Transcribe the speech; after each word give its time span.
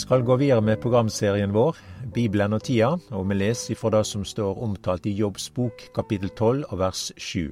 skal 0.00 0.22
gå 0.24 0.36
videre 0.40 0.62
med 0.64 0.80
programserien 0.80 1.52
vår, 1.52 1.76
Bibelen 2.14 2.54
og 2.56 2.62
tida, 2.64 2.94
og 3.12 3.26
vi 3.28 3.36
leser 3.36 3.74
ifra 3.74 3.90
det 3.92 4.04
som 4.08 4.22
står 4.24 4.60
omtalt 4.64 5.04
i 5.06 5.12
Jobbs 5.12 5.50
bok, 5.52 5.82
kapittel 5.94 6.30
12 6.32 6.62
og 6.70 6.78
vers 6.80 7.02
7. 7.20 7.50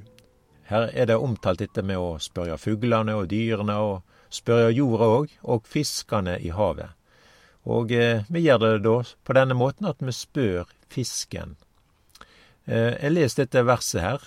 Her 0.69 0.87
er 0.93 1.09
det 1.09 1.17
omtalt 1.21 1.61
dette 1.61 1.83
med 1.85 2.01
å 2.01 2.15
spørre 2.21 2.57
fuglene 2.57 3.13
og 3.19 3.29
dyrene, 3.29 3.75
og 3.77 4.33
spørre 4.33 4.73
jorda 4.73 5.11
òg, 5.19 5.35
og 5.45 5.69
fiskene 5.69 6.39
i 6.41 6.49
havet. 6.55 6.95
Og 7.69 7.93
eh, 7.93 8.25
vi 8.33 8.45
gjør 8.47 8.63
det 8.63 8.73
da 8.87 8.97
på 9.05 9.37
denne 9.37 9.57
måten 9.57 9.89
at 9.89 10.01
vi 10.01 10.15
spør 10.15 10.65
fisken. 10.89 11.53
Eh, 12.65 12.95
jeg 12.95 13.13
leser 13.13 13.43
dette 13.43 13.65
verset 13.67 14.01
her. 14.05 14.25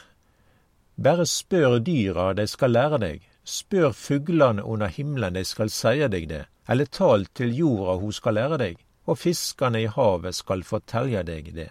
Bare 0.95 1.27
spør 1.27 1.81
dyra, 1.83 2.31
de 2.39 2.47
skal 2.47 2.77
lære 2.77 3.03
deg. 3.03 3.29
Spør 3.45 3.93
fuglene 3.93 4.63
under 4.63 4.87
himmelen, 4.87 5.35
de 5.35 5.45
skal 5.45 5.71
seie 5.71 6.09
deg 6.09 6.29
det 6.31 6.47
eller 6.69 6.87
tal 6.87 7.27
til 7.27 7.55
jorda 7.57 7.99
hun 8.01 8.13
skal 8.15 8.39
lære 8.39 8.59
deg, 8.61 8.83
og 9.07 9.19
fiskane 9.19 9.83
i 9.83 9.91
havet 9.91 10.37
skal 10.39 10.63
fortelje 10.67 11.25
deg 11.27 11.51
det. 11.57 11.71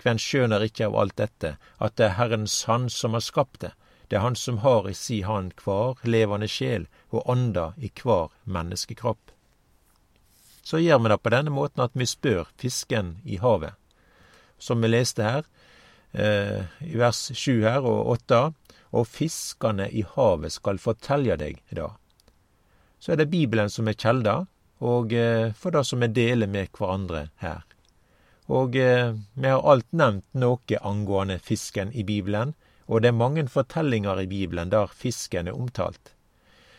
Kven 0.00 0.20
skjønner 0.20 0.64
ikke 0.66 0.88
av 0.88 0.96
alt 1.00 1.16
dette, 1.20 1.54
at 1.78 1.96
det 1.96 2.08
er 2.08 2.18
Herrens 2.18 2.64
Han 2.68 2.90
som 2.90 3.14
har 3.14 3.24
skapt 3.24 3.60
det, 3.62 3.72
det 4.08 4.18
er 4.18 4.26
Han 4.26 4.36
som 4.36 4.58
har 4.58 4.88
i 4.90 4.94
si 4.94 5.22
hand 5.22 5.54
hver 5.64 6.02
levende 6.04 6.48
sjel 6.50 6.88
og 7.10 7.30
ånda 7.30 7.72
i 7.78 7.90
hver 8.02 8.34
menneskekropp. 8.44 9.30
Så 10.64 10.80
gjør 10.80 10.98
vi 11.04 11.08
det 11.12 11.22
på 11.22 11.32
denne 11.32 11.52
måten 11.52 11.84
at 11.84 11.94
vi 11.94 12.06
spør 12.08 12.48
fisken 12.58 13.18
i 13.24 13.36
havet. 13.36 13.74
Som 14.58 14.82
vi 14.82 14.88
leste 14.88 15.22
her, 15.22 15.42
eh, 16.12 16.64
i 16.80 16.96
vers 16.96 17.30
sju 17.34 17.62
her 17.62 17.84
og 17.84 18.16
åtte, 18.16 18.54
og 18.94 19.10
fiskane 19.10 19.90
i 19.90 20.06
havet 20.14 20.54
skal 20.54 20.78
fortelle 20.78 21.36
deg 21.40 21.60
da 21.74 21.90
så 23.04 23.12
er 23.12 23.18
det 23.20 23.28
Bibelen 23.28 23.68
som 23.68 23.88
er 23.90 23.98
kjelda, 24.00 24.46
og 24.80 25.12
eh, 25.12 25.50
for 25.52 25.76
det 25.76 25.82
som 25.84 26.00
vi 26.00 26.08
deler 26.16 26.48
med 26.48 26.70
hverandre 26.72 27.26
her. 27.42 27.66
Og 28.48 28.78
eh, 28.80 29.12
vi 29.36 29.50
har 29.52 29.60
alt 29.60 29.90
nevnt 29.92 30.24
noe 30.40 30.78
angående 30.80 31.36
fisken 31.36 31.92
i 31.92 32.00
Bibelen, 32.08 32.54
og 32.88 33.02
det 33.04 33.10
er 33.10 33.18
mange 33.18 33.44
fortellinger 33.52 34.22
i 34.22 34.30
Bibelen 34.30 34.72
der 34.72 34.88
fisken 34.88 35.52
er 35.52 35.58
omtalt. 35.58 36.14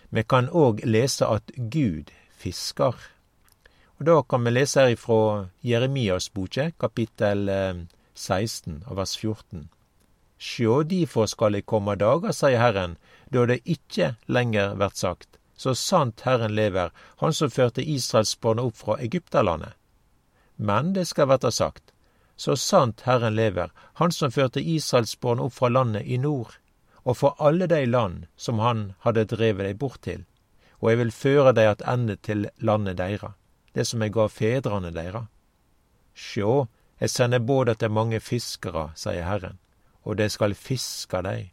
Vi 0.10 0.24
kan 0.26 0.50
òg 0.50 0.82
lese 0.86 1.30
at 1.30 1.54
Gud 1.58 2.10
fisker. 2.42 2.98
Og 4.00 4.06
Da 4.06 4.18
kan 4.24 4.44
vi 4.46 4.56
lese 4.56 4.82
her 4.82 4.96
ifra 4.98 5.50
Jeremias 5.62 6.30
boke, 6.30 6.72
kapittel 6.80 7.46
16 8.16 8.82
eh, 8.82 8.98
vers 8.98 9.14
14. 9.18 9.70
Sjå, 10.38 10.84
difor 10.84 11.30
skal 11.32 11.56
eg 11.56 11.66
komme 11.66 11.96
dager, 11.96 12.34
sier 12.36 12.60
Herren, 12.60 12.98
da 13.32 13.46
det 13.48 13.62
ikkje 13.64 14.16
lenger 14.28 14.76
vert 14.80 15.00
sagt, 15.00 15.40
så 15.56 15.76
sant 15.76 16.22
Herren 16.28 16.56
lever, 16.56 16.92
Han 17.18 17.34
som 17.34 17.50
førte 17.50 17.82
Israelsbarna 17.82 18.62
opp 18.62 18.78
fra 18.78 19.00
Egypterlandet. 19.00 19.74
Men 20.56 20.94
det 20.94 21.06
skal 21.08 21.28
verta 21.28 21.52
sagt, 21.52 21.94
så 22.36 22.56
sant 22.56 23.02
Herren 23.08 23.36
lever, 23.36 23.72
Han 23.94 24.12
som 24.12 24.32
førte 24.32 24.60
Israelsbarna 24.60 25.48
opp 25.48 25.54
fra 25.54 25.70
landet 25.70 26.04
i 26.06 26.18
nord, 26.18 26.60
og 27.04 27.18
fra 27.18 27.36
alle 27.40 27.68
de 27.68 27.86
land 27.86 28.26
som 28.36 28.60
Han 28.60 28.94
hadde 29.00 29.26
drevet 29.32 29.66
dei 29.66 29.74
bort 29.74 30.02
til, 30.02 30.26
og 30.80 30.92
jeg 30.92 31.00
vil 31.00 31.12
føre 31.12 31.56
dei 31.56 31.68
attende 31.72 32.18
til 32.18 32.50
landet 32.60 32.98
deira, 33.00 33.34
det 33.74 33.88
som 33.88 34.02
jeg 34.02 34.12
gav 34.12 34.30
fedrene 34.30 34.92
deira. 34.92 35.28
Sjå, 36.14 36.68
jeg 37.00 37.10
sender 37.10 37.40
både 37.40 37.76
til 37.76 37.92
mange 37.92 38.20
fiskere, 38.20 38.90
sier 38.96 39.24
Herren, 39.24 39.60
og 40.06 40.18
de 40.18 40.30
skal 40.30 40.56
fiske 40.56 41.22
dei. 41.26 41.52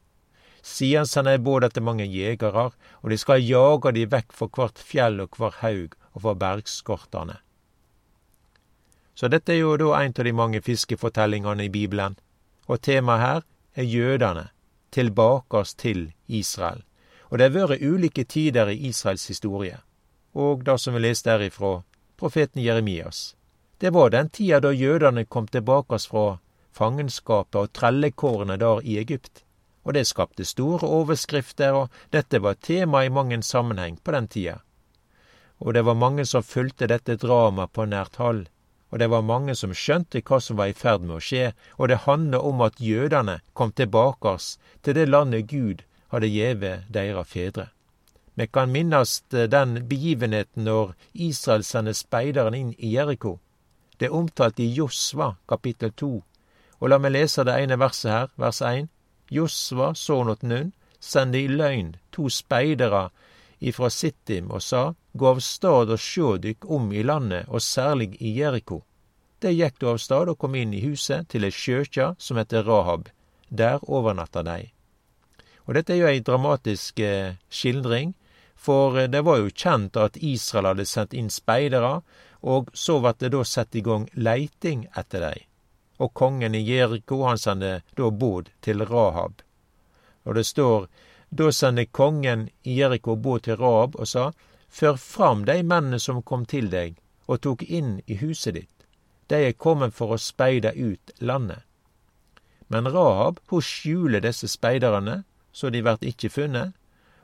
Sidan 0.63 1.09
sender 1.11 1.39
eg 1.39 1.43
både 1.43 1.69
etter 1.71 1.83
mange 1.83 2.07
jegerar, 2.07 2.77
og 3.03 3.11
de 3.11 3.19
skal 3.19 3.43
jage 3.43 3.93
de 3.97 4.07
vekk 4.07 4.37
for 4.37 4.53
hvert 4.55 4.79
fjell 4.79 5.19
og 5.25 5.39
hver 5.39 5.59
haug 5.63 5.97
og 6.13 6.23
for 6.23 6.39
bergskortane. 6.39 7.41
Så 9.15 9.29
dette 9.29 9.53
er 9.53 9.61
jo 9.61 9.77
da 9.77 9.91
ein 9.99 10.15
av 10.17 10.25
de 10.25 10.33
mange 10.33 10.63
fiskefortellingane 10.63 11.67
i 11.67 11.73
Bibelen, 11.73 12.15
og 12.69 12.81
temaet 12.81 13.21
her 13.21 13.43
er 13.75 13.83
jødane, 13.83 14.49
oss 15.51 15.75
til 15.75 16.13
Israel. 16.29 16.83
Og 17.31 17.39
det 17.39 17.51
har 17.51 17.69
vært 17.69 17.83
ulike 17.83 18.25
tider 18.25 18.69
i 18.69 18.89
Israels 18.89 19.27
historie, 19.27 19.79
og 20.35 20.65
det 20.65 20.79
som 20.81 20.95
vi 20.95 21.01
leste 21.01 21.31
derifra 21.31 21.83
profeten 22.17 22.63
Jeremias. 22.63 23.37
Det 23.79 23.91
var 23.91 24.11
den 24.11 24.29
tida 24.29 24.61
da 24.61 24.71
jødene 24.71 25.25
kom 25.25 25.49
tilbakas 25.49 26.07
fra 26.07 26.39
fangenskapet 26.73 27.61
og 27.61 27.73
trellekårene 27.77 28.59
der 28.61 28.85
i 28.85 28.99
Egypt 28.99 29.45
og 29.85 29.95
det 29.95 30.07
skapte 30.07 30.45
store 30.47 30.87
overskrifter, 30.87 31.73
og 31.73 31.91
dette 32.13 32.39
var 32.43 32.55
tema 32.55 33.05
i 33.05 33.11
mange 33.11 33.43
sammenheng 33.43 33.99
på 34.05 34.13
den 34.13 34.29
tida. 34.29 34.59
Og 35.59 35.75
det 35.75 35.85
var 35.85 35.95
mange 35.95 36.27
som 36.27 36.43
fulgte 36.43 36.87
dette 36.87 37.17
dramaet 37.17 37.73
på 37.73 37.87
nært 37.87 38.17
hold, 38.17 38.47
og 38.91 38.99
det 38.99 39.09
var 39.11 39.23
mange 39.23 39.55
som 39.55 39.75
skjønte 39.75 40.23
hva 40.23 40.41
som 40.41 40.57
var 40.57 40.71
i 40.71 40.77
ferd 40.77 41.03
med 41.03 41.17
å 41.17 41.23
skje, 41.23 41.53
og 41.79 41.89
det 41.89 42.03
handla 42.07 42.41
om 42.41 42.61
at 42.61 42.81
jødene 42.81 43.41
kom 43.55 43.73
tilbake 43.73 44.37
til 44.83 44.95
det 44.95 45.09
landet 45.09 45.49
Gud 45.51 45.83
hadde 46.13 46.29
gjeve 46.29 46.73
deira 46.89 47.25
fedre. 47.25 47.71
Vi 48.35 48.47
kan 48.47 48.73
minnast 48.73 49.31
den 49.31 49.87
begivenheten 49.89 50.65
når 50.65 50.95
Israel 51.13 51.65
sender 51.65 51.93
speideren 51.93 52.55
inn 52.55 52.75
i 52.79 52.95
Jeriko. 52.95 53.39
Det 53.99 54.09
er 54.09 54.15
omtalt 54.17 54.61
i 54.61 54.73
Josva 54.73 55.35
kapittel 55.49 55.93
to, 55.93 56.23
og 56.83 56.91
la 56.91 56.99
meg 56.99 57.13
lese 57.15 57.45
det 57.47 57.55
ene 57.63 57.79
verset 57.79 58.11
her, 58.11 58.31
vers 58.43 58.59
1. 58.67 58.89
Josva, 59.31 59.93
son 59.95 60.33
åt 60.33 60.43
Nun, 60.43 60.73
sendte 60.99 61.39
i 61.39 61.47
løgn 61.47 61.93
to 62.11 62.27
speidere 62.27 63.05
ifra 63.63 63.91
Sittim 63.91 64.51
og 64.51 64.65
sa, 64.67 64.93
Gå 65.15 65.29
av 65.29 65.43
stad 65.45 65.93
og 65.93 66.01
sjå 66.01 66.39
dykk 66.43 66.67
om 66.73 66.89
i 66.93 67.05
landet, 67.05 67.47
og 67.49 67.63
særlig 67.63 68.17
i 68.19 68.33
Jeriko. 68.39 68.81
Det 69.39 69.53
gikk 69.53 69.79
du 69.79 69.91
av 69.93 70.01
stad 70.01 70.31
og 70.33 70.39
kom 70.41 70.57
inn 70.59 70.73
i 70.75 70.81
huset 70.83 71.29
til 71.29 71.45
ei 71.45 71.53
sjøkja 71.53 72.15
som 72.19 72.41
heter 72.41 72.65
Rahab. 72.67 73.11
Der 73.51 73.79
overnatta 73.85 74.43
dei. 74.43 74.73
Og 75.69 75.77
dette 75.77 75.95
er 75.95 76.01
jo 76.01 76.11
ei 76.11 76.25
dramatisk 76.25 76.99
eh, 77.05 77.37
skildring, 77.53 78.17
for 78.57 78.97
eh, 78.99 79.11
det 79.13 79.23
var 79.29 79.39
jo 79.39 79.53
kjent 79.53 80.01
at 80.01 80.17
Israel 80.17 80.73
hadde 80.73 80.89
sendt 80.89 81.15
inn 81.15 81.31
speidere, 81.31 82.01
og 82.43 82.73
så 82.75 82.99
ble 83.05 83.15
det 83.21 83.35
da 83.37 83.45
satt 83.47 83.77
i 83.77 83.85
gang 83.85 84.09
leiting 84.17 84.89
etter 84.97 85.29
dei 85.29 85.39
og 86.03 86.15
kongen 86.19 86.55
i 86.59 86.63
Jeriko 86.67 87.23
han 87.23 87.39
sender 87.39 87.83
da 87.97 88.11
båd 88.11 88.51
til 88.61 88.85
Rahab. 88.87 89.43
Og 90.25 90.35
det 90.35 90.47
står 90.47 90.89
da 91.31 91.49
sendte 91.53 91.87
kongen 91.87 92.49
i 92.63 92.81
Jeriko 92.81 93.17
båd 93.17 93.47
til 93.47 93.57
Rahab 93.57 93.97
og 93.97 94.09
sa, 94.09 94.33
Før 94.69 94.97
fram 94.97 95.45
de 95.45 95.63
mennene 95.63 95.99
som 96.01 96.23
kom 96.23 96.47
til 96.49 96.71
deg 96.73 96.97
og 97.29 97.43
tok 97.45 97.63
inn 97.63 98.01
i 98.07 98.17
huset 98.17 98.55
ditt. 98.57 98.87
De 99.29 99.37
er 99.49 99.53
kommet 99.53 99.93
for 99.95 100.15
å 100.15 100.21
speide 100.21 100.73
ut 100.73 101.13
landet. 101.21 101.61
Men 102.73 102.89
Rahab 102.89 103.41
hun 103.53 103.61
skjuler 103.61 104.25
disse 104.25 104.49
speiderne, 104.49 105.23
så 105.53 105.69
de 105.69 105.85
vert 105.85 106.05
ikke 106.09 106.33
funnet. 106.33 106.73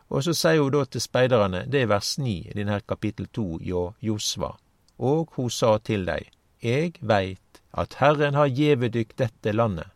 Og 0.08 0.24
så 0.24 0.34
sier 0.36 0.60
hun 0.60 0.72
da 0.72 0.84
til 0.84 1.00
speiderne, 1.00 1.64
det 1.66 1.82
er 1.82 1.90
vers 1.92 2.18
9 2.18 2.34
i 2.50 2.56
denne 2.56 2.80
kapittel 2.88 3.28
2 3.32 3.46
hjå 3.64 3.82
Josva, 4.04 4.54
og 4.98 5.32
hun 5.36 5.50
sa 5.50 5.78
til 5.84 6.04
dei, 6.08 6.22
Eg 6.62 6.98
veit 7.00 7.60
at 7.70 7.94
Herren 8.00 8.34
har 8.34 8.46
gjeve 8.50 8.88
dykk 8.90 9.14
dette 9.16 9.52
landet. 9.52 9.86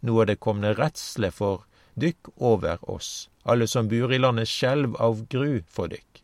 Nå 0.00 0.20
er 0.20 0.28
det 0.30 0.42
komne 0.44 0.74
redsle 0.76 1.30
for 1.32 1.64
dykk 1.98 2.30
over 2.36 2.78
oss, 2.90 3.28
alle 3.42 3.66
som 3.66 3.88
bor 3.88 4.12
i 4.12 4.18
landet 4.18 4.50
skjelv 4.50 4.96
av 5.00 5.24
gru 5.32 5.62
for 5.66 5.90
dykk. 5.90 6.22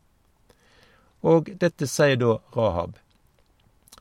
Og 1.23 1.51
dette 1.61 1.89
sier 1.91 2.17
da 2.21 2.39
Rahab. 2.57 2.99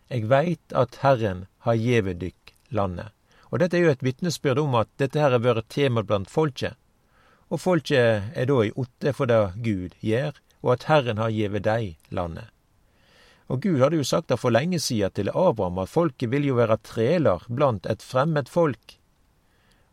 Eg 0.09 0.27
veit 0.29 0.73
at 0.73 1.01
Herren 1.03 1.47
har 1.65 1.75
gjeve 1.79 2.13
dykk 2.13 2.53
landet. 2.69 3.09
Og 3.49 3.59
dette 3.59 3.77
er 3.77 3.87
jo 3.87 3.95
et 3.95 4.05
vitnesbyrd 4.05 4.61
om 4.61 4.77
at 4.77 4.89
dette 5.01 5.19
her 5.19 5.33
har 5.33 5.41
vært 5.41 5.71
tema 5.73 6.03
blant 6.05 6.29
folket. 6.29 6.77
Og 7.49 7.61
folket 7.61 8.29
er 8.37 8.45
da 8.45 8.61
i 8.61 8.73
otte 8.77 9.13
for 9.17 9.29
det 9.29 9.41
Gud 9.65 9.97
gjer, 10.05 10.37
og 10.61 10.75
at 10.75 10.85
Herren 10.89 11.17
har 11.17 11.33
gjeve 11.33 11.61
dei 11.65 11.97
landet. 12.13 12.53
Og 13.49 13.61
Gud 13.61 13.79
hadde 13.81 13.97
jo 13.97 14.05
sagt 14.05 14.29
det 14.29 14.37
for 14.39 14.53
lenge 14.53 14.79
siden 14.79 15.13
til 15.15 15.31
Abraham 15.33 15.81
at 15.81 15.89
folket 15.89 16.29
vil 16.31 16.45
jo 16.45 16.59
være 16.59 16.77
treler 16.85 17.45
blant 17.49 17.89
et 17.89 18.05
fremmed 18.05 18.49
folk. 18.49 18.99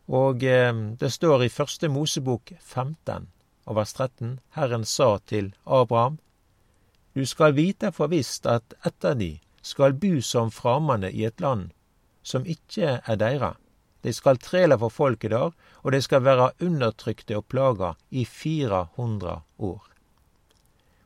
Og 0.07 0.43
eh, 0.43 0.73
det 1.01 1.11
står 1.11 1.43
i 1.43 1.51
første 1.51 1.89
Mosebok 1.89 2.53
15 2.59 3.27
og 3.67 3.75
vers 3.75 3.93
13 3.93 4.37
Herren 4.55 4.85
sa 4.85 5.17
til 5.27 5.51
Abraham 5.65 6.19
Du 7.15 7.25
skal 7.25 7.57
vite 7.57 7.91
for 7.91 8.07
visst 8.13 8.45
at 8.45 8.77
etter 8.85 9.17
de 9.17 9.31
skal 9.61 9.97
bu 9.97 10.21
som 10.21 10.51
framande 10.53 11.11
i 11.11 11.25
et 11.25 11.41
land 11.41 11.71
som 12.27 12.45
ikke 12.45 12.99
er 12.99 13.19
deira. 13.19 13.55
De 14.03 14.13
skal 14.13 14.39
trele 14.43 14.77
for 14.79 14.93
folket 14.93 15.31
der, 15.31 15.53
og 15.83 15.91
de 15.91 16.01
skal 16.03 16.23
være 16.25 16.51
undertrykte 16.63 17.37
og 17.39 17.47
plaga 17.47 17.93
i 18.11 18.25
400 18.25 19.41
år. 19.57 19.83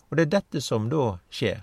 Og 0.09 0.17
det 0.17 0.25
er 0.25 0.33
dette 0.37 0.61
som 0.61 0.89
da 0.89 1.19
skjer. 1.29 1.61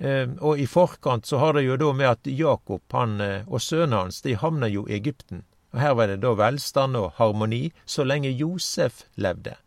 Ehm, 0.00 0.38
og 0.40 0.58
i 0.58 0.66
forkant 0.66 1.26
så 1.26 1.38
har 1.38 1.52
det 1.52 1.66
jo 1.66 1.76
da 1.76 1.92
med 1.92 2.08
at 2.08 2.26
Jakob 2.26 2.82
han, 2.92 3.20
eh, 3.20 3.48
og 3.48 3.60
sønnen 3.60 3.98
hans 3.98 4.22
de 4.24 4.32
havna 4.34 4.68
jo 4.68 4.86
i 4.88 4.96
Egypten. 4.96 5.44
Og 5.72 5.80
her 5.80 5.94
var 5.94 6.08
det 6.08 6.22
da 6.22 6.32
velstand 6.34 6.96
og 6.96 7.12
harmoni 7.18 7.68
så 7.84 8.06
lenge 8.08 8.32
Josef 8.32 9.04
levde. 9.14 9.58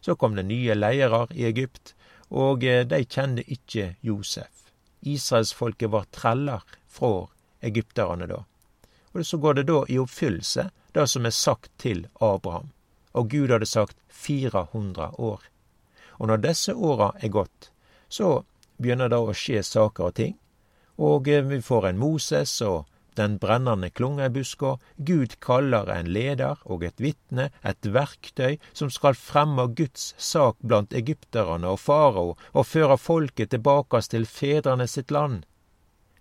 Så 0.00 0.16
kom 0.16 0.34
det 0.34 0.48
nye 0.50 0.74
ledere 0.74 1.26
i 1.30 1.46
Egypt, 1.46 1.94
og 2.30 2.64
eh, 2.64 2.84
de 2.84 3.04
kjente 3.04 3.46
ikke 3.46 3.94
Josef. 4.02 4.50
israelsfolket 5.00 5.90
var 5.90 6.08
treller 6.10 6.62
fra 6.88 7.28
egypterne 7.62 8.26
da. 8.26 8.42
Og 9.14 9.26
så 9.26 9.38
går 9.38 9.54
det 9.54 9.68
da 9.70 9.84
i 9.88 9.98
oppfyllelse 9.98 10.70
det 10.92 11.06
som 11.06 11.26
er 11.26 11.30
sagt 11.30 11.70
til 11.78 12.08
Abraham. 12.20 12.72
Og 13.14 13.30
Gud 13.30 13.50
hadde 13.50 13.66
sagt 13.66 13.96
400 14.08 15.14
år. 15.18 15.40
Og 16.18 16.26
når 16.26 16.42
disse 16.42 16.74
åra 16.74 17.12
er 17.22 17.28
gått, 17.28 17.70
så 18.08 18.42
begynner 18.78 19.10
det 19.12 19.18
å 19.18 19.34
skje 19.34 19.62
saker 19.66 20.10
og 20.10 20.14
ting. 20.18 20.38
Og 20.98 21.28
eh, 21.28 21.44
vi 21.46 21.60
får 21.62 21.90
en 21.90 22.00
Moses 22.00 22.54
og 22.66 22.86
den 23.18 23.38
brennende 23.42 23.90
klungebuska. 23.90 24.76
Gud 24.96 25.36
kaller 25.42 25.90
en 25.90 26.10
leder 26.14 26.60
og 26.64 26.84
et 26.86 27.02
vitne, 27.02 27.50
et 27.62 27.90
verktøy, 27.98 28.58
som 28.72 28.90
skal 28.94 29.18
fremme 29.18 29.66
Guds 29.78 30.12
sak 30.18 30.58
blant 30.62 30.94
egypterne 30.94 31.74
og 31.74 31.82
farao, 31.82 32.36
og 32.54 32.68
føre 32.70 32.98
folket 32.98 33.54
tilbake 33.54 34.02
til 34.06 34.26
fedrene 34.26 34.86
sitt 34.86 35.10
land. 35.14 35.42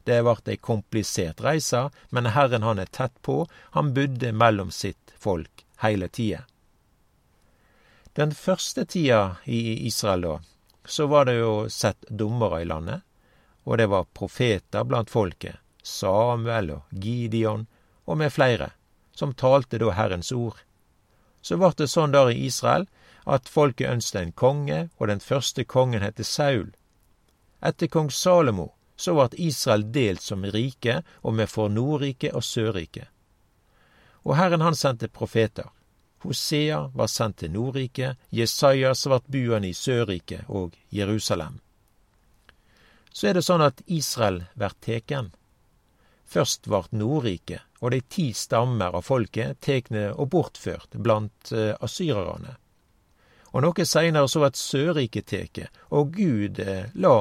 Det 0.07 0.21
vart 0.23 0.47
ei 0.47 0.57
komplisert 0.57 1.41
reise, 1.43 1.89
men 2.15 2.31
Herren 2.31 2.63
han 2.63 2.79
er 2.79 2.89
tett 2.89 3.15
på, 3.21 3.43
han 3.75 3.93
budde 3.93 4.31
mellom 4.31 4.71
sitt 4.71 5.13
folk 5.19 5.65
heile 5.83 6.07
tida. 6.07 6.45
Den 8.17 8.31
første 8.33 8.85
tida 8.89 9.37
i 9.45 9.85
Israel, 9.85 10.23
da, 10.23 10.37
så 10.87 11.07
var 11.07 11.25
det 11.25 11.37
jo 11.39 11.69
sett 11.69 12.05
dommere 12.09 12.61
i 12.61 12.65
landet, 12.65 13.01
og 13.63 13.77
det 13.77 13.89
var 13.91 14.07
profeter 14.13 14.83
blant 14.87 15.09
folket. 15.11 15.59
Samuel 15.83 16.71
og 16.71 16.81
Gideon 16.91 17.67
og 18.05 18.17
med 18.17 18.31
flere, 18.31 18.71
som 19.11 19.35
talte 19.35 19.79
da 19.79 19.91
Herrens 19.91 20.31
ord. 20.31 20.63
Så 21.41 21.59
vart 21.59 21.77
det 21.79 21.89
sånn 21.91 22.15
der 22.15 22.31
i 22.31 22.47
Israel 22.47 22.87
at 23.27 23.51
folket 23.51 23.91
ønsket 23.91 24.21
en 24.21 24.31
konge, 24.31 24.79
og 24.97 25.07
den 25.11 25.19
første 25.19 25.63
kongen 25.63 26.03
het 26.03 26.19
Saul. 26.25 26.71
Etter 27.59 27.87
kong 27.91 28.11
Salomo 28.11 28.73
så 28.97 29.13
vart 29.13 29.37
Israel 29.37 29.85
delt 29.91 30.21
som 30.21 30.45
rike, 30.45 31.03
og 31.21 31.37
vi 31.37 31.45
får 31.47 31.69
Nordrike 31.69 32.31
og 32.33 32.43
Sørrike. 32.43 33.07
Og 34.25 34.35
Herren 34.35 34.63
han 34.65 34.75
sendte 34.75 35.07
profeter. 35.07 35.69
Hosea 36.25 36.87
var 36.93 37.07
sendt 37.07 37.37
til 37.43 37.51
Nordrike, 37.53 38.15
Jesajas 38.29 39.05
vart 39.05 39.27
buende 39.27 39.69
i 39.69 39.73
Sørrike 39.77 40.43
og 40.47 40.75
Jerusalem. 40.89 41.59
Så 43.13 43.29
er 43.29 43.37
det 43.37 43.45
sånn 43.45 43.65
at 43.65 43.81
Israel 43.85 44.43
blir 44.57 44.73
teken. 44.81 45.31
Først 46.27 46.67
vart 46.69 46.91
Nordriket 46.91 47.63
og 47.79 47.91
de 47.93 48.01
ti 48.09 48.31
stammer 48.33 48.95
av 48.97 49.05
folket 49.05 49.59
tekne 49.63 50.09
og 50.13 50.31
bortført 50.33 50.97
blant 50.97 51.51
uh, 51.53 51.73
asyrerne. 51.83 52.55
Og 53.53 53.63
noe 53.63 53.85
seinere 53.87 54.29
så 54.29 54.41
vart 54.43 54.59
Sørriket 54.59 55.29
teke, 55.29 55.67
og 55.93 56.15
Gud 56.17 56.61
uh, 56.61 56.89
la 56.97 57.17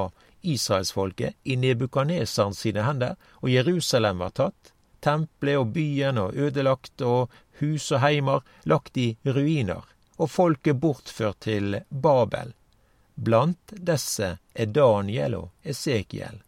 israelsfolket 0.46 1.36
i 1.44 1.56
Nebukaneseren 1.60 2.54
sine 2.54 2.84
hender, 2.86 3.16
og 3.42 3.52
Jerusalem 3.52 4.24
var 4.24 4.34
tatt. 4.36 4.72
Tempelet 5.04 5.60
og 5.60 5.72
byen 5.74 6.18
og 6.18 6.34
ødelagt, 6.34 7.02
og 7.02 7.30
hus 7.60 7.90
og 7.92 8.00
heimer 8.00 8.42
lagt 8.64 8.96
i 8.96 9.16
ruiner, 9.24 9.84
og 10.16 10.30
folket 10.30 10.80
bortført 10.80 11.40
til 11.46 11.80
Babel. 11.88 12.52
Blant 13.14 13.72
disse 13.90 14.36
er 14.54 14.66
Daniel 14.66 15.34
og 15.38 15.50
Esekiel. 15.62 16.42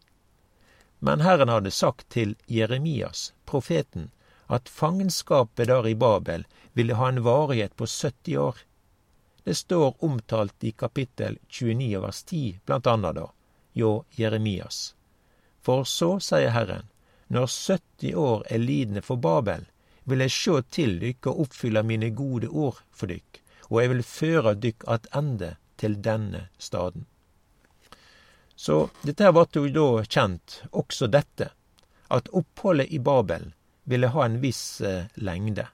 Men 0.99 1.21
Herren 1.21 1.49
hadde 1.49 1.71
sagt 1.71 2.09
til 2.09 2.35
Jeremias, 2.45 3.33
profeten, 3.45 4.11
at 4.47 4.69
fangenskapet 4.69 5.67
der 5.67 5.87
i 5.87 5.95
Babel 5.95 6.45
ville 6.73 6.97
ha 6.99 7.09
en 7.09 7.23
varighet 7.23 7.75
på 7.75 7.85
70 7.85 8.37
år. 8.37 8.55
Det 9.43 9.55
står 9.55 10.03
omtalt 10.03 10.63
i 10.63 10.71
kapittel 10.71 11.37
29 11.47 12.01
vers 12.01 12.23
10, 12.23 12.59
blant 12.65 12.87
annet 12.87 13.15
da, 13.15 13.27
jo 13.73 14.03
Jeremias. 14.17 14.95
For 15.61 15.83
så, 15.83 16.17
sier 16.19 16.53
Herren, 16.53 16.89
når 17.27 17.47
70 17.47 18.15
år 18.15 18.45
er 18.49 18.57
lidende 18.57 19.01
for 19.01 19.21
Babel, 19.21 19.65
vil 20.09 20.25
jeg 20.25 20.35
sjå 20.35 20.55
til 20.73 20.97
dykk 21.01 21.29
og 21.31 21.45
oppfylle 21.45 21.83
mine 21.85 22.09
gode 22.15 22.49
ord 22.49 22.81
for 22.91 23.11
dykk, 23.11 23.41
og 23.69 23.81
jeg 23.81 23.93
vil 23.93 24.03
føre 24.03 24.55
dykk 24.65 24.85
attende 24.87 25.55
til 25.79 25.97
denne 26.03 26.47
staden. 26.57 27.05
Så 28.59 28.89
dette 29.07 29.23
her 29.23 29.47
jo 29.55 29.67
da 29.71 30.03
kjent, 30.03 30.63
også 30.71 31.07
dette, 31.07 31.51
at 32.09 32.29
oppholdet 32.35 32.91
i 32.91 32.99
Babel 32.99 33.53
ville 33.83 34.09
ha 34.11 34.25
en 34.25 34.41
viss 34.41 34.81
eh, 34.81 35.05
lengde 35.15 35.67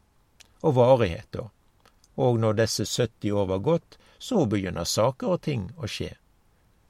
og 0.62 0.76
varighet. 0.76 1.32
da. 1.32 1.50
Og 2.16 2.40
når 2.40 2.60
disse 2.62 2.86
70 2.86 3.32
år 3.32 3.46
var 3.46 3.64
gått, 3.66 3.98
så 4.20 4.46
begynner 4.46 4.84
saker 4.84 5.36
og 5.36 5.42
ting 5.42 5.72
å 5.78 5.90
skje. 5.90 6.14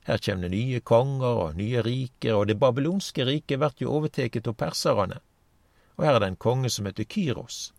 Her 0.06 0.20
kommer 0.22 0.50
det 0.50 0.58
nye 0.58 0.82
konger 0.86 1.40
og 1.46 1.56
nye 1.58 1.82
riker, 1.82 2.36
og 2.36 2.48
det 2.48 2.60
babylonske 2.62 3.26
riket 3.26 3.60
blir 3.60 3.80
jo 3.82 3.96
overtatt 3.98 4.48
av 4.48 4.58
perserne. 4.60 5.18
Og 5.98 6.06
her 6.06 6.16
er 6.16 6.20
det 6.20 6.28
en 6.34 6.44
konge 6.48 6.70
som 6.70 6.86
heter 6.86 7.04
Kyros. 7.04 7.74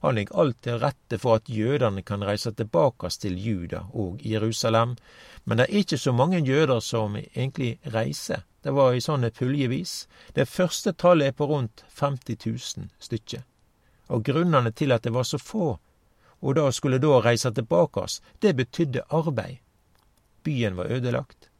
Han 0.00 0.14
legger 0.16 0.38
alt 0.40 0.62
til 0.64 0.78
rette 0.80 1.18
for 1.20 1.36
at 1.36 1.48
jødene 1.48 2.02
kan 2.02 2.24
reise 2.24 2.52
tilbake 2.56 3.10
til 3.20 3.36
Juda 3.36 3.82
og 3.92 4.20
Jerusalem, 4.24 4.96
men 5.44 5.58
det 5.58 5.66
er 5.68 5.82
ikke 5.82 5.98
så 5.98 6.12
mange 6.12 6.40
jøder 6.40 6.80
som 6.80 7.16
egentlig 7.16 7.78
reiser. 7.94 8.46
Det 8.64 8.72
var 8.72 8.92
i 8.92 9.00
sånne 9.00 9.30
puljevis. 9.30 10.08
Det 10.34 10.48
første 10.48 10.92
tallet 10.92 11.26
er 11.26 11.36
på 11.36 11.46
rundt 11.46 11.84
50 12.00 12.46
000 12.46 12.88
stykker. 12.98 13.44
Og 14.08 14.24
grunnene 14.24 14.72
til 14.72 14.92
at 14.92 15.04
det 15.04 15.12
var 15.12 15.22
så 15.22 15.38
få, 15.38 15.78
og 16.40 16.56
da 16.56 16.70
skulle 16.70 16.98
da 16.98 17.20
reise 17.20 17.50
tilbake, 17.52 18.06
det 18.42 18.56
betydde 18.56 19.04
arbeid. 19.10 19.60
Byen 20.42 20.76
var 20.76 20.92
ødelagt. 20.92 21.50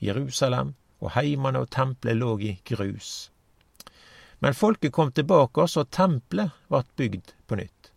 Jerusalem 0.00 0.74
og 1.00 1.10
heimene 1.10 1.58
og 1.58 1.70
tempelet 1.70 2.16
lå 2.16 2.38
i 2.38 2.60
grus. 2.64 3.30
Men 4.38 4.54
folket 4.54 4.92
kom 4.92 5.12
tilbake, 5.12 5.66
og 5.66 5.90
tempelet 5.90 6.54
ble 6.70 6.82
bygd 6.96 7.32
på 7.46 7.58
nytt. 7.58 7.90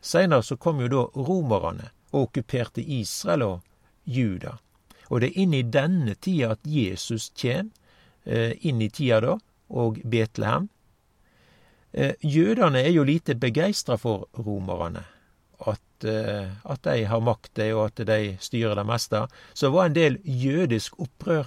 Seinere 0.00 0.44
så 0.46 0.56
kom 0.56 0.80
jo 0.80 0.88
da 0.88 1.02
romerne 1.26 1.90
og 2.12 2.28
okkuperte 2.28 2.80
Israel 2.80 3.42
og 3.42 3.64
Juda. 4.04 4.56
Og 5.10 5.20
det 5.20 5.32
er 5.32 5.42
inn 5.42 5.54
i 5.54 5.64
denne 5.66 6.14
tida 6.14 6.54
at 6.54 6.62
Jesus 6.66 7.30
kjem, 7.36 7.72
eh, 8.24 8.54
inn 8.66 8.80
i 8.82 8.88
tida 8.88 9.20
da, 9.20 9.36
og 9.70 10.00
Betlehem. 10.04 10.68
Eh, 11.92 12.14
jødene 12.20 12.82
er 12.82 12.90
jo 12.90 13.04
lite 13.04 13.34
begeistra 13.34 13.96
for 13.96 14.26
romerne. 14.38 15.04
At, 15.66 16.04
eh, 16.04 16.50
at 16.64 16.82
de 16.82 17.04
har 17.04 17.20
makt, 17.20 17.58
og 17.72 17.86
at 17.86 18.06
de 18.06 18.36
styrer 18.40 18.74
det 18.74 18.86
meste. 18.86 19.26
Så 19.54 19.66
det 19.66 19.72
var 19.72 19.86
en 19.86 19.92
del 19.92 20.18
jødisk 20.24 21.00
opprør. 21.00 21.46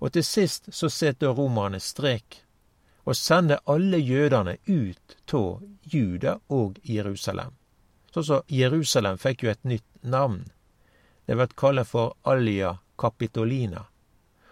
Og 0.00 0.12
til 0.12 0.24
sist 0.24 0.68
så 0.72 0.88
setter 0.88 1.28
romerne 1.28 1.80
strek 1.80 2.45
og 3.06 3.16
sende 3.16 3.60
alle 3.70 3.98
jødene 4.02 4.56
ut 4.66 5.34
av 5.34 5.62
Juda 5.82 6.38
og 6.50 6.78
Jerusalem. 6.82 7.54
Så 8.12 8.22
så 8.22 8.42
Jerusalem 8.48 9.18
fikk 9.18 9.44
jo 9.44 9.50
et 9.50 9.64
nytt 9.64 9.86
navn. 10.02 10.42
Det 11.26 11.36
ble 11.36 11.46
kalt 11.54 11.86
for 11.86 12.16
Alia 12.24 12.76
Capitolina. 12.98 13.86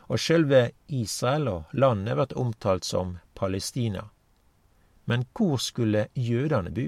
Og 0.07 0.21
sjølve 0.21 0.71
Israel 0.87 1.49
og 1.49 1.73
landet 1.73 2.19
ble 2.19 2.27
omtalt 2.39 2.85
som 2.85 3.17
Palestina. 3.35 4.05
Men 5.05 5.25
hvor 5.33 5.59
skulle 5.59 6.09
jødene 6.15 6.71
bo? 6.71 6.87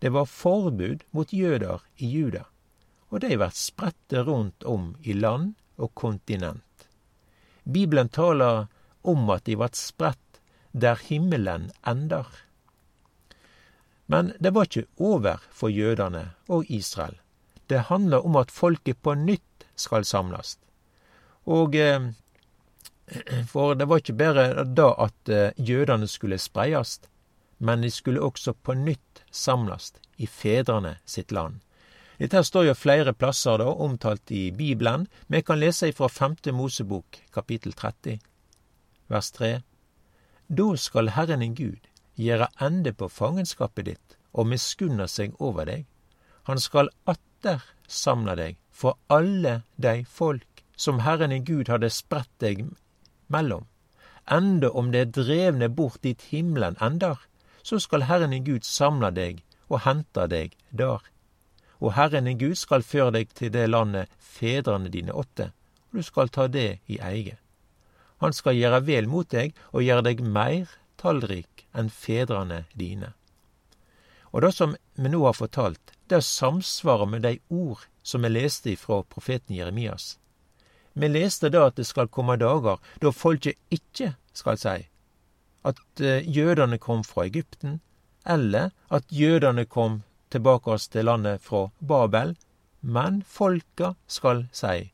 Det 0.00 0.10
var 0.14 0.30
forbud 0.30 1.04
mot 1.10 1.32
jøder 1.32 1.82
i 1.96 2.08
Juda, 2.08 2.44
og 3.10 3.20
de 3.20 3.36
ble 3.36 3.48
spredte 3.54 4.22
rundt 4.22 4.64
om 4.64 4.92
i 5.02 5.12
land 5.12 5.54
og 5.76 5.94
kontinent. 5.94 6.88
Bibelen 7.64 8.08
taler 8.08 8.68
om 9.02 9.30
at 9.30 9.44
de 9.44 9.56
ble 9.58 9.68
spredt 9.74 10.27
der 10.80 11.00
himmelen 11.08 11.70
ender. 11.86 12.26
Men 14.06 14.32
det 14.40 14.54
var 14.54 14.68
ikke 14.68 14.86
over 14.96 15.42
for 15.50 15.68
jødene 15.68 16.30
og 16.48 16.64
Israel. 16.68 17.18
Det 17.68 17.88
handler 17.90 18.24
om 18.24 18.36
at 18.36 18.50
folket 18.50 19.02
på 19.02 19.14
nytt 19.14 19.66
skal 19.76 20.04
samles. 20.04 20.56
Og 21.44 21.76
eh, 21.76 22.10
For 23.52 23.74
det 23.74 23.88
var 23.88 24.02
ikke 24.02 24.16
bare 24.16 24.64
da 24.64 24.90
at 25.00 25.32
eh, 25.32 25.52
jødene 25.56 26.08
skulle 26.08 26.38
spreies, 26.38 26.98
men 27.58 27.82
de 27.82 27.90
skulle 27.90 28.22
også 28.22 28.52
på 28.52 28.74
nytt 28.74 29.22
samles 29.30 29.94
i 30.16 30.26
fedrene 30.26 30.96
sitt 31.04 31.32
land. 31.32 31.60
Dette 32.18 32.42
står 32.42 32.66
jo 32.66 32.74
flere 32.74 33.14
plasser 33.14 33.60
da, 33.60 33.68
omtalt 33.70 34.30
i 34.34 34.50
Bibelen, 34.50 35.06
Vi 35.26 35.42
kan 35.42 35.60
lese 35.60 35.88
ifra 35.88 36.08
5. 36.08 36.36
Mosebok, 36.52 37.20
kapittel 37.32 37.72
30, 37.72 38.18
vers 39.06 39.30
3. 39.30 39.60
Da 40.48 40.76
skal 40.76 41.10
Herren 41.12 41.40
din 41.40 41.54
Gud 41.54 41.88
gjøre 42.16 42.48
ende 42.64 42.92
på 42.96 43.08
fangenskapet 43.12 43.84
ditt 43.84 44.14
og 44.32 44.46
miskunne 44.48 45.04
seg 45.08 45.34
over 45.44 45.68
deg. 45.68 45.82
Han 46.48 46.60
skal 46.60 46.88
atter 47.04 47.64
samle 47.86 48.32
deg 48.38 48.56
for 48.72 48.96
alle 49.12 49.62
de 49.76 50.04
folk 50.08 50.62
som 50.76 51.02
Herren 51.04 51.34
din 51.34 51.44
Gud 51.44 51.68
hadde 51.68 51.90
spredt 51.92 52.32
deg 52.40 52.62
mellom. 53.28 53.66
Enda 54.30 54.70
om 54.72 54.88
det 54.92 55.00
er 55.00 55.12
drevne 55.18 55.68
bort 55.68 56.00
dit 56.02 56.22
himmelen 56.30 56.78
ender, 56.80 57.18
så 57.62 57.78
skal 57.78 58.06
Herren 58.08 58.32
din 58.32 58.46
Gud 58.46 58.64
samle 58.64 59.10
deg 59.12 59.42
og 59.68 59.82
hente 59.84 60.24
deg 60.32 60.56
der. 60.70 61.02
Og 61.80 61.92
Herren 61.92 62.24
din 62.24 62.40
Gud 62.40 62.56
skal 62.56 62.82
føre 62.82 63.18
deg 63.18 63.34
til 63.36 63.52
det 63.52 63.66
landet 63.68 64.08
fedrene 64.18 64.88
dine 64.88 65.12
åtte, 65.12 65.50
og 65.90 66.00
du 66.00 66.02
skal 66.02 66.32
ta 66.32 66.48
det 66.48 66.80
i 66.88 66.96
eie. 67.04 67.36
Han 68.18 68.34
skal 68.34 68.58
gjøre 68.58 68.82
vel 68.86 69.08
mot 69.10 69.28
deg 69.30 69.54
og 69.72 69.84
gjøre 69.86 70.04
deg 70.08 70.22
mer 70.24 70.74
tallrik 70.98 71.66
enn 71.72 71.90
fedrene 71.92 72.64
dine. 72.74 73.12
Og 74.32 74.42
det 74.44 74.52
som 74.56 74.74
vi 74.94 75.08
nå 75.12 75.22
har 75.24 75.36
fortalt, 75.38 75.94
det 76.10 76.24
samsvarer 76.24 77.08
med 77.08 77.24
de 77.24 77.38
ord 77.48 77.86
som 78.02 78.24
vi 78.24 78.32
leste 78.32 78.72
ifra 78.72 79.02
profeten 79.02 79.56
Jeremias. 79.56 80.16
Vi 80.92 81.08
leste 81.08 81.50
da 81.54 81.68
at 81.68 81.76
det 81.78 81.86
skal 81.86 82.10
komme 82.10 82.36
dager 82.40 82.80
da 83.00 83.12
folket 83.14 83.58
ikke 83.70 84.14
skal 84.34 84.58
si 84.58 84.78
at 85.68 86.00
eh, 86.00 86.24
jødene 86.24 86.78
kom 86.78 87.02
fra 87.04 87.26
Egypten, 87.26 87.80
eller 88.26 88.70
at 88.90 89.04
jødene 89.10 89.64
kom 89.64 90.02
tilbake 90.30 90.70
oss 90.70 90.88
til 90.88 91.08
landet 91.08 91.42
fra 91.42 91.68
Babel, 91.80 92.36
men 92.80 93.22
folka 93.26 93.94
skal 94.06 94.46
si 94.52 94.90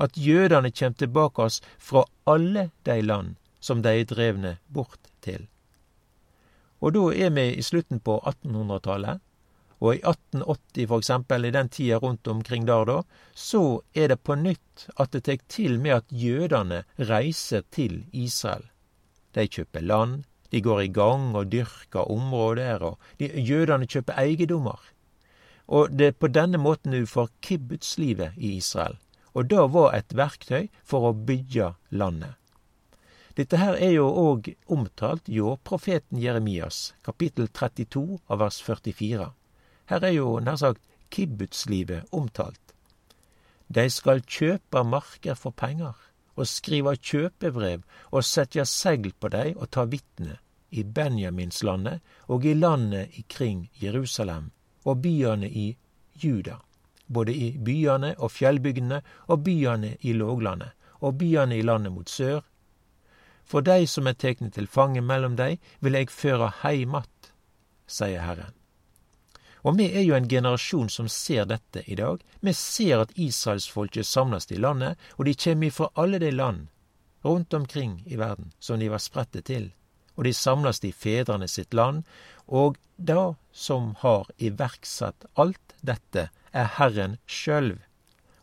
at 0.00 0.18
jødene 0.18 0.72
kjem 0.72 0.96
tilbake 0.98 1.46
oss 1.46 1.60
fra 1.78 2.04
alle 2.26 2.70
de 2.88 3.00
land 3.02 3.36
som 3.60 3.82
de 3.84 3.92
er 4.00 4.08
drevne 4.08 4.56
bort 4.68 5.10
til. 5.24 5.46
Og 6.80 6.94
da 6.96 7.02
er 7.12 7.34
vi 7.36 7.50
i 7.52 7.64
slutten 7.64 8.00
på 8.00 8.16
1800-tallet, 8.24 9.20
og 9.80 9.94
i 9.96 10.00
1880 10.04 10.88
for 10.88 11.00
eksempel, 11.00 11.44
i 11.44 11.52
den 11.56 11.68
tida 11.72 11.96
rundt 12.00 12.28
omkring 12.28 12.66
der 12.68 12.84
da, 12.84 12.98
så 13.34 13.80
er 13.94 14.12
det 14.12 14.20
på 14.24 14.36
nytt 14.36 14.88
at 15.00 15.12
det 15.12 15.24
tek 15.28 15.46
til 15.48 15.78
med 15.80 16.00
at 16.00 16.12
jødene 16.12 16.82
reiser 16.98 17.64
til 17.72 18.04
Israel. 18.12 18.66
De 19.34 19.46
kjøper 19.48 19.80
land, 19.80 20.24
de 20.52 20.60
går 20.60 20.80
i 20.80 20.92
gang 20.92 21.36
og 21.36 21.52
dyrker 21.52 22.10
områder, 22.10 22.82
og 22.82 22.98
de, 23.20 23.30
jødene 23.40 23.86
kjøper 23.86 24.18
eiendommer. 24.20 24.80
Og 25.68 25.92
det 25.94 26.06
er 26.06 26.18
på 26.18 26.28
denne 26.28 26.58
måten 26.58 26.92
du 26.92 27.06
får 27.06 27.30
kibbutzlivet 27.40 28.36
i 28.36 28.56
Israel. 28.58 28.98
Og 29.34 29.50
det 29.50 29.64
var 29.74 29.94
et 29.94 30.14
verktøy 30.16 30.68
for 30.82 31.10
å 31.10 31.14
bygge 31.14 31.74
landet. 31.90 32.36
Dette 33.38 33.60
her 33.60 33.76
er 33.78 33.94
jo 33.94 34.08
òg 34.10 34.50
omtalt 34.66 35.28
hjå 35.30 35.54
profeten 35.64 36.18
Jeremias, 36.18 36.92
kapittel 37.06 37.46
32 37.48 38.18
av 38.26 38.42
vers 38.42 38.58
44. 38.66 39.30
Her 39.90 40.04
er 40.04 40.14
jo 40.16 40.34
nær 40.42 40.58
sagt 40.60 40.82
kibbutzlivet 41.14 42.10
omtalt. 42.14 42.74
De 43.70 43.86
skal 43.90 44.24
kjøpe 44.26 44.82
marker 44.82 45.38
for 45.38 45.54
penger 45.54 45.94
og 46.34 46.48
skrive 46.50 46.96
kjøpebrev 46.96 47.84
og 48.10 48.26
sette 48.26 48.64
segl 48.66 49.12
på 49.14 49.30
dei 49.30 49.52
og 49.54 49.70
ta 49.70 49.86
vitne 49.86 50.40
i 50.70 50.82
Benjaminslandet 50.82 52.00
og 52.30 52.46
i 52.46 52.54
landet 52.54 53.14
ikring 53.22 53.68
Jerusalem 53.82 54.50
og 54.84 55.02
byane 55.04 55.50
i 55.50 55.68
Juda, 56.20 56.58
både 57.10 57.34
i 57.34 57.48
byane 57.58 58.14
og 58.18 58.30
fjellbygdene 58.30 59.02
og 59.26 59.42
byane 59.44 59.96
i 60.00 60.14
låglandet 60.14 60.76
og 61.00 61.18
byane 61.18 61.56
i 61.56 61.62
landet 61.62 61.92
mot 61.92 62.08
sør. 62.08 62.40
For 63.44 63.64
dei 63.66 63.86
som 63.90 64.06
er 64.06 64.18
tekne 64.20 64.50
til 64.54 64.68
fange 64.70 65.02
mellom 65.02 65.34
dei, 65.36 65.58
vil 65.80 65.96
eg 65.98 66.10
føre 66.10 66.52
heim 66.62 66.94
att, 66.94 67.32
sier 67.86 68.20
Herren. 68.20 68.54
Og 69.62 69.76
vi 69.76 69.90
er 69.92 70.04
jo 70.06 70.14
en 70.14 70.28
generasjon 70.28 70.88
som 70.88 71.08
ser 71.08 71.44
dette 71.44 71.82
i 71.86 71.94
dag. 71.94 72.22
Vi 72.40 72.52
ser 72.52 73.00
at 73.00 73.12
israelsfolket 73.16 74.06
samles 74.06 74.48
i 74.50 74.56
landet, 74.56 74.96
og 75.18 75.26
de 75.26 75.34
kjem 75.34 75.62
ifra 75.62 75.90
alle 75.94 76.18
de 76.18 76.30
land 76.30 76.68
rundt 77.24 77.54
omkring 77.54 78.02
i 78.06 78.16
verden 78.16 78.52
som 78.58 78.78
de 78.80 78.88
var 78.88 79.02
spredte 79.02 79.42
til. 79.42 79.72
Og 80.16 80.24
de 80.24 80.32
samles 80.34 80.80
i 80.84 80.92
fedrene 80.92 81.48
sitt 81.48 81.74
land, 81.74 82.04
og 82.46 82.78
da 82.96 83.34
som 83.52 83.94
har 84.00 84.30
iverksatt 84.38 85.26
alt 85.34 85.76
dette, 85.80 86.30
er 86.52 86.68
Herren 86.78 87.18
sjølv. 87.26 87.78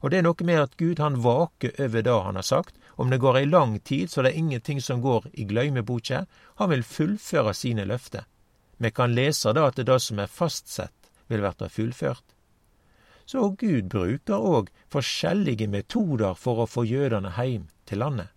Og 0.01 0.11
det 0.11 0.19
er 0.19 0.27
noe 0.27 0.45
med 0.45 0.61
at 0.61 0.77
Gud 0.77 0.99
han 1.01 1.19
vaker 1.23 1.73
over 1.81 2.05
det 2.05 2.17
han 2.27 2.37
har 2.37 2.45
sagt. 2.45 2.75
Om 2.97 3.09
det 3.09 3.19
går 3.21 3.37
ei 3.37 3.45
lang 3.45 3.79
tid, 3.79 4.09
så 4.09 4.21
det 4.21 4.31
er 4.31 4.41
ingenting 4.41 4.81
som 4.81 5.01
går 5.01 5.29
i 5.33 5.45
gløymeboka. 5.49 6.25
Han 6.61 6.69
vil 6.69 6.85
fullføre 6.85 7.53
sine 7.53 7.85
løfter. 7.85 8.25
Vi 8.77 8.91
kan 8.91 9.15
lese 9.17 9.53
da 9.53 9.67
at 9.67 9.77
det 9.77 9.87
det 9.89 9.99
som 10.01 10.19
er 10.21 10.31
fastsett, 10.31 11.11
vil 11.27 11.41
verta 11.41 11.69
fullført. 11.69 12.23
Så 13.25 13.49
Gud 13.59 13.89
bruker 13.91 14.39
òg 14.39 14.69
forskjellige 14.93 15.67
metoder 15.67 16.37
for 16.39 16.63
å 16.63 16.69
få 16.69 16.85
jødene 16.87 17.33
heim 17.35 17.67
til 17.85 17.99
landet. 17.99 18.29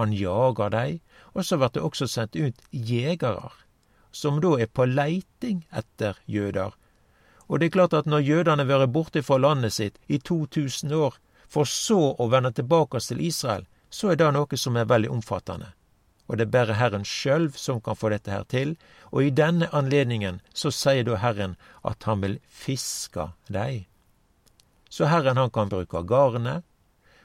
Han 0.00 0.14
jager 0.16 0.70
dei, 0.72 1.00
og 1.34 1.44
så 1.44 1.58
vert 1.60 1.74
det 1.76 1.82
også 1.84 2.08
sendt 2.08 2.38
ut 2.38 2.62
jegere, 2.72 3.50
som 4.12 4.40
da 4.40 4.54
er 4.56 4.70
på 4.72 4.86
leiting 4.88 5.66
etter 5.76 6.16
jøder. 6.24 6.72
Og 7.50 7.58
det 7.58 7.66
er 7.66 7.74
klart 7.74 7.96
at 7.98 8.06
når 8.06 8.22
jødene 8.22 8.62
har 8.62 8.70
vært 8.70 8.94
borte 8.94 9.24
fra 9.26 9.40
landet 9.42 9.74
sitt 9.74 9.98
i 10.06 10.20
2000 10.22 10.94
år, 10.94 11.18
for 11.50 11.66
så 11.66 12.14
å 12.14 12.30
vende 12.30 12.54
tilbake 12.54 13.02
til 13.02 13.20
Israel, 13.26 13.66
så 13.90 14.12
er 14.12 14.22
det 14.22 14.30
noe 14.32 14.56
som 14.56 14.78
er 14.78 14.86
veldig 14.86 15.10
omfattende 15.10 15.72
og 16.30 16.38
det 16.38 16.44
er 16.46 16.50
bare 16.54 16.78
Herren 16.78 17.02
sjøl 17.02 17.48
som 17.58 17.80
kan 17.82 17.96
få 17.98 18.12
dette 18.12 18.30
her 18.30 18.44
til. 18.46 18.76
Og 19.10 19.26
i 19.26 19.32
denne 19.34 19.66
anledningen 19.74 20.38
så 20.54 20.70
sier 20.70 21.02
da 21.02 21.16
Herren 21.18 21.56
at 21.82 22.06
han 22.06 22.22
vil 22.22 22.36
fiske 22.46 23.32
dei. 23.50 23.88
Så 24.86 25.10
Herren 25.10 25.40
han 25.42 25.50
kan 25.50 25.72
bruke 25.72 26.04
garnet, 26.06 26.62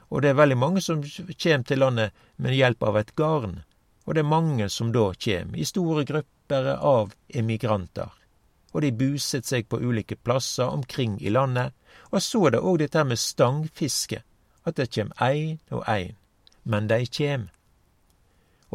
og 0.09 0.23
det 0.23 0.31
er 0.31 0.39
veldig 0.41 0.57
mange 0.57 0.81
som 0.81 1.03
kjem 1.05 1.65
til 1.69 1.83
landet 1.83 2.17
med 2.41 2.57
hjelp 2.57 2.81
av 2.89 2.97
et 2.97 3.13
garn. 3.17 3.59
Og 4.05 4.17
det 4.17 4.23
er 4.25 4.33
mange 4.33 4.69
som 4.73 4.89
da 4.93 5.11
kjem, 5.13 5.53
i 5.53 5.65
store 5.65 6.05
grupper 6.05 6.73
av 6.73 7.13
emigranter. 7.29 8.09
Og 8.75 8.83
de 8.83 8.91
buset 8.91 9.47
seg 9.47 9.69
på 9.71 9.79
ulike 9.79 10.17
plasser 10.19 10.67
omkring 10.67 11.15
i 11.23 11.31
landet. 11.31 11.71
Og 12.11 12.19
så 12.21 12.41
er 12.47 12.55
det 12.55 12.63
òg 12.67 12.81
dette 12.83 13.03
med 13.07 13.21
stangfiske, 13.21 14.19
at 14.67 14.75
det 14.75 14.89
kjem 14.91 15.13
ein 15.23 15.61
og 15.71 15.85
ein. 15.87 16.17
Men 16.67 16.89
dei 16.91 17.05
kjem. 17.07 17.47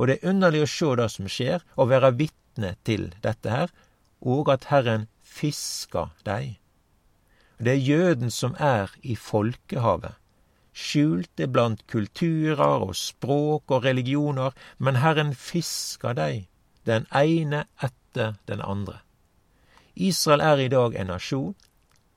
Og 0.01 0.09
det 0.09 0.17
er 0.17 0.31
underlig 0.33 0.63
å 0.65 0.71
sjå 0.73 0.95
det 0.97 1.11
som 1.13 1.29
skjer, 1.29 1.61
og 1.77 1.91
være 1.93 2.15
vitne 2.17 2.73
til 2.89 3.11
dette 3.21 3.53
her, 3.53 3.69
og 4.21 4.49
at 4.53 4.71
Herren 4.71 5.09
fiskar 5.21 6.15
dei. 6.25 6.57
Det 7.61 7.75
er 7.75 7.85
jøden 7.85 8.31
som 8.33 8.55
er 8.57 8.95
i 9.03 9.17
folkehavet, 9.21 10.17
skjulte 10.73 11.49
blant 11.53 11.85
kulturer 11.93 12.87
og 12.87 12.95
språk 12.97 13.69
og 13.75 13.85
religioner, 13.85 14.57
men 14.79 15.03
Herren 15.03 15.35
fisker 15.37 16.17
dei, 16.17 16.49
den 16.89 17.05
ene 17.13 17.67
etter 17.85 18.39
den 18.49 18.65
andre. 18.65 19.03
Israel 19.95 20.41
er 20.41 20.61
i 20.61 20.71
dag 20.73 20.95
en 20.95 21.13
nasjon, 21.13 21.55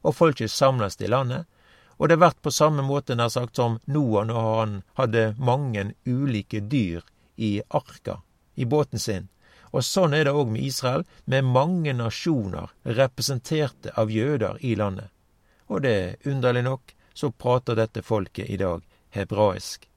og 0.04 0.16
folket 0.16 0.52
samles 0.52 1.00
i 1.02 1.08
landet, 1.08 1.46
og 1.98 2.10
det 2.10 2.18
har 2.18 2.26
vært 2.26 2.42
på 2.44 2.52
samme 2.52 2.84
måte 2.84 3.16
nær 3.16 3.32
sagt 3.32 3.56
som 3.60 3.78
Noah 3.86 4.26
når 4.28 4.48
han 4.58 4.74
hadde 5.00 5.26
mange 5.38 5.86
ulike 6.06 6.60
dyr 6.60 7.06
i 7.36 7.62
arka, 7.70 8.20
i 8.56 8.66
båten 8.66 9.00
sin. 9.00 9.30
Og 9.74 9.86
sånn 9.86 10.14
er 10.14 10.28
det 10.28 10.34
òg 10.38 10.52
med 10.54 10.66
Israel, 10.68 11.06
med 11.26 11.50
mange 11.50 11.94
nasjoner 11.98 12.74
representerte 12.84 13.94
av 13.98 14.12
jøder 14.12 14.60
i 14.62 14.76
landet. 14.78 15.10
Og 15.70 15.82
det 15.86 15.94
er 15.94 16.30
underlig 16.30 16.66
nok, 16.68 16.94
så 17.14 17.32
prater 17.32 17.78
dette 17.78 18.04
folket 18.06 18.50
i 18.50 18.58
dag 18.58 18.84
hebraisk. 19.14 19.88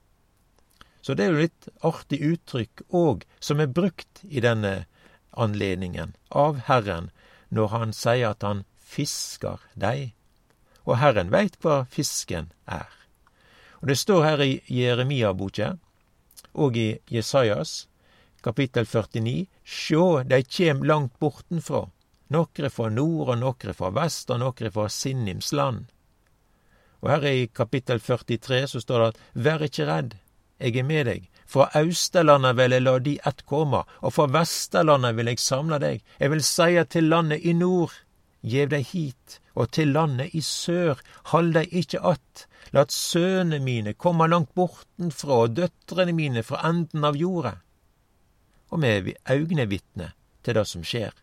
Så 1.00 1.14
det 1.14 1.26
er 1.26 1.35
jo 1.35 1.45
litt 1.45 1.68
artig 1.87 2.18
uttrykk 2.25 2.83
òg, 2.90 3.25
som 3.40 3.61
er 3.61 3.73
brukt 3.73 4.23
i 4.25 4.40
denne 4.45 4.87
anledningen 5.37 6.14
av 6.30 6.62
Herren, 6.66 7.11
når 7.49 7.73
han 7.73 7.93
sier 7.97 8.33
at 8.33 8.47
han 8.47 8.65
fisker 8.76 9.62
deg. 9.75 10.12
Og 10.87 10.99
Herren 11.00 11.33
veit 11.35 11.59
hva 11.62 11.85
fisken 11.91 12.53
er. 12.67 12.91
Og 13.83 13.91
det 13.91 13.99
står 14.00 14.25
her 14.25 14.43
i 14.45 14.53
Jeremia-boka 14.73 15.75
og 16.57 16.76
i 16.81 16.88
Jesajas, 17.12 17.87
kapittel 18.43 18.87
49, 18.87 19.47
sjå, 19.65 20.23
dei 20.25 20.41
kjem 20.43 20.85
langt 20.87 21.19
bortenfra, 21.21 21.85
nokre 22.33 22.71
fra 22.73 22.88
nord 22.91 23.35
og 23.35 23.41
nokre 23.43 23.75
fra 23.76 23.91
vest 23.95 24.31
og 24.33 24.41
nokre 24.41 24.71
fra 24.73 24.88
Sinnims 24.88 25.53
land. 25.53 25.87
Og 27.05 27.11
her 27.12 27.26
i 27.29 27.47
kapittel 27.53 28.00
43 28.00 28.62
så 28.73 28.81
står 28.83 29.03
det 29.03 29.09
at 29.12 29.21
vær 29.47 29.67
ikkje 29.67 29.88
redd, 29.91 30.17
eg 30.59 30.79
er 30.81 30.87
med 30.88 31.11
deg. 31.11 31.26
Fra 31.47 31.69
Austerlandet 31.79 32.57
vil 32.59 32.75
eg 32.75 32.83
la 32.83 32.99
de 32.99 33.15
ett 33.31 33.45
komme, 33.47 33.85
og 34.03 34.15
fra 34.17 34.26
Vesterlandet 34.35 35.17
vil 35.17 35.31
eg 35.31 35.43
samle 35.43 35.79
deg. 35.83 36.03
Eg 36.19 36.33
vil 36.33 36.43
seie 36.43 36.85
til 36.91 37.09
landet 37.12 37.47
i 37.47 37.55
nord, 37.55 37.95
gjev 38.43 38.75
deg 38.75 38.91
hit, 38.91 39.38
og 39.55 39.71
til 39.73 39.95
landet 39.95 40.35
i 40.35 40.43
sør, 40.45 41.00
hold 41.33 41.55
deg 41.55 41.73
ikkje 41.73 42.00
att, 42.03 42.47
Lat 42.75 42.91
sønnene 42.91 43.61
mine 43.62 43.93
komme 43.95 44.26
langt 44.26 44.55
bortenfra 44.59 45.45
og 45.45 45.55
døtrene 45.55 46.12
mine 46.17 46.43
fra 46.43 46.65
enden 46.67 47.07
av 47.07 47.17
jorda. 47.17 47.55
Og 48.75 48.83
vi 48.83 49.15
er 49.15 49.37
augnevitne 49.37 50.11
til 50.43 50.59
det 50.59 50.67
som 50.67 50.83
skjer. 50.85 51.15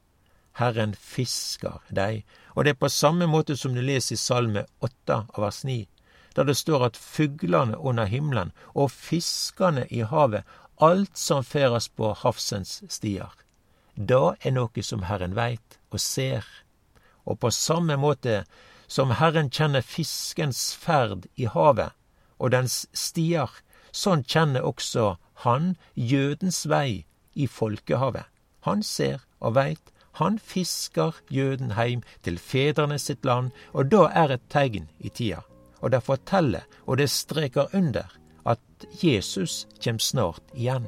Herren 0.58 0.94
fisker 0.96 1.82
dei, 1.90 2.24
og 2.54 2.64
det 2.64 2.76
er 2.76 2.80
på 2.80 2.90
samme 2.90 3.28
måte 3.28 3.58
som 3.58 3.74
du 3.74 3.82
leser 3.82 4.16
i 4.16 4.22
Salme 4.22 4.66
8 4.86 5.20
av 5.34 5.40
vers 5.42 5.64
9, 5.66 5.80
der 6.36 6.44
det 6.50 6.58
står 6.58 6.86
at 6.90 6.98
fuglene 6.98 7.78
under 7.78 8.06
himmelen 8.06 8.52
og 8.74 8.92
fiskane 8.92 9.86
i 9.90 10.02
havet, 10.02 10.44
alt 10.82 11.18
som 11.18 11.44
ferast 11.44 11.96
på 11.96 12.14
havsens 12.24 12.82
stier. 12.90 13.32
Det 13.96 14.36
er 14.42 14.56
noe 14.56 14.84
som 14.84 15.06
Herren 15.06 15.36
veit 15.38 15.78
og 15.92 16.02
ser. 16.02 16.46
Og 17.26 17.40
på 17.40 17.52
samme 17.54 17.98
måte 17.98 18.44
som 18.88 19.14
Herren 19.20 19.50
kjenner 19.54 19.86
fiskens 19.86 20.74
ferd 20.76 21.28
i 21.36 21.46
havet 21.46 21.94
og 22.44 22.52
dens 22.52 22.84
stier, 22.98 23.50
sånn 23.94 24.26
kjenner 24.28 24.66
også 24.66 25.16
han 25.46 25.76
jødens 25.94 26.66
vei 26.68 27.06
i 27.34 27.48
folkehavet. 27.48 28.26
Han 28.68 28.84
ser 28.84 29.24
og 29.40 29.56
veit, 29.56 29.94
han 30.20 30.38
fisker 30.40 31.18
jøden 31.34 31.74
heim 31.78 32.04
til 32.26 32.38
fedrene 32.38 33.00
sitt 33.00 33.26
land, 33.26 33.52
og 33.74 33.90
da 33.94 34.06
er 34.14 34.36
et 34.36 34.46
tegn 34.50 34.90
i 35.00 35.10
tida 35.10 35.42
og 35.84 35.92
det 35.92 36.04
forteller, 36.04 36.64
og 36.88 36.98
det 36.98 37.10
streker 37.12 37.76
under, 37.76 38.08
at 38.48 38.88
Jesus 39.04 39.64
kjem 39.84 40.00
snart 40.00 40.44
igjen. 40.56 40.88